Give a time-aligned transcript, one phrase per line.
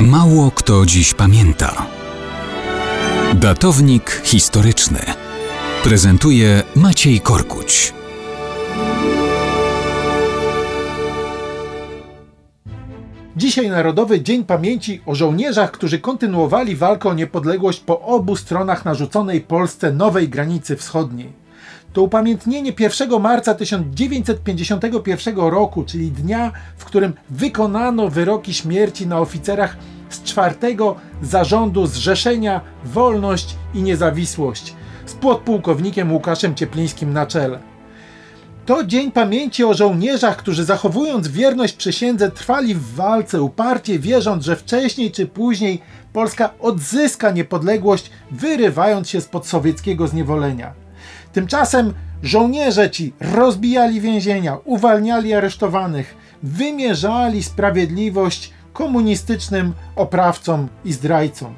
[0.00, 1.86] Mało kto dziś pamięta.
[3.34, 4.98] Datownik historyczny
[5.84, 7.94] prezentuje Maciej Korkuć.
[13.36, 19.40] Dzisiaj Narodowy Dzień Pamięci o żołnierzach, którzy kontynuowali walkę o niepodległość po obu stronach narzuconej
[19.40, 21.45] Polsce nowej granicy wschodniej.
[21.92, 29.76] To upamiętnienie 1 marca 1951 roku, czyli dnia, w którym wykonano wyroki śmierci na oficerach
[30.10, 34.74] z czwartego zarządu Zrzeszenia Wolność i Niezawisłość
[35.06, 37.58] z podpułkownikiem Łukaszem Cieplińskim na czele.
[38.66, 44.56] To dzień pamięci o żołnierzach, którzy zachowując wierność przysiędze trwali w walce, uparcie wierząc, że
[44.56, 45.82] wcześniej czy później
[46.12, 50.85] Polska odzyska niepodległość, wyrywając się spod sowieckiego zniewolenia.
[51.36, 61.54] Tymczasem żołnierze ci rozbijali więzienia, uwalniali aresztowanych, wymierzali sprawiedliwość komunistycznym oprawcom i zdrajcom.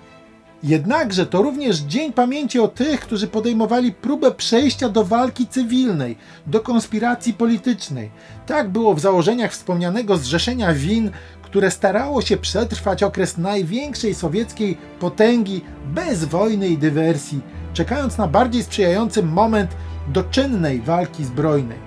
[0.63, 6.61] Jednakże to również dzień pamięci o tych, którzy podejmowali próbę przejścia do walki cywilnej, do
[6.61, 8.11] konspiracji politycznej.
[8.47, 11.11] Tak było w założeniach wspomnianego Zrzeszenia Win,
[11.43, 17.41] które starało się przetrwać okres największej sowieckiej potęgi bez wojny i dywersji,
[17.79, 19.71] czekając na bardziej sprzyjający moment
[20.09, 21.79] do czynnej walki zbrojnej.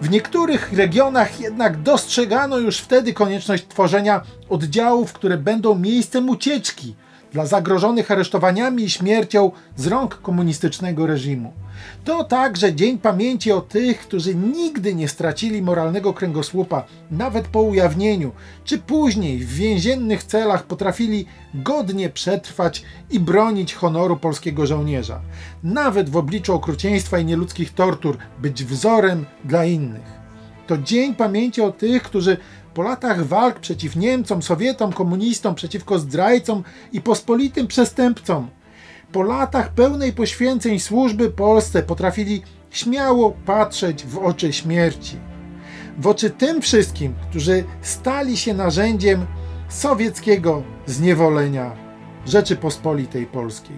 [0.00, 6.94] W niektórych regionach jednak dostrzegano już wtedy konieczność tworzenia oddziałów, które będą miejscem ucieczki
[7.36, 11.52] dla zagrożonych aresztowaniami i śmiercią z rąk komunistycznego reżimu.
[12.04, 18.32] To także dzień pamięci o tych, którzy nigdy nie stracili moralnego kręgosłupa, nawet po ujawnieniu,
[18.64, 25.20] czy później w więziennych celach potrafili godnie przetrwać i bronić honoru polskiego żołnierza,
[25.62, 30.25] nawet w obliczu okrucieństwa i nieludzkich tortur, być wzorem dla innych.
[30.66, 32.36] To dzień pamięci o tych, którzy
[32.74, 38.48] po latach walk przeciw Niemcom, Sowietom, komunistom, przeciwko zdrajcom i pospolitym przestępcom,
[39.12, 45.16] po latach pełnej poświęceń służby Polsce potrafili śmiało patrzeć w oczy śmierci.
[45.98, 49.26] W oczy tym wszystkim, którzy stali się narzędziem
[49.68, 51.72] sowieckiego zniewolenia
[52.26, 53.76] Rzeczypospolitej Polskiej.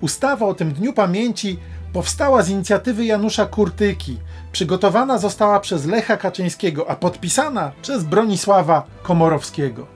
[0.00, 1.58] Ustawa o tym Dniu Pamięci
[1.92, 4.18] powstała z inicjatywy Janusza Kurtyki,
[4.52, 9.86] przygotowana została przez Lecha Kaczyńskiego, a podpisana przez Bronisława Komorowskiego.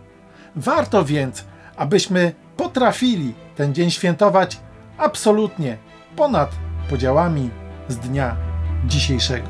[0.56, 1.44] Warto więc,
[1.76, 4.60] abyśmy potrafili ten dzień świętować
[4.98, 5.78] absolutnie
[6.16, 6.50] ponad
[6.90, 7.50] podziałami
[7.88, 8.36] z dnia
[8.84, 9.48] dzisiejszego.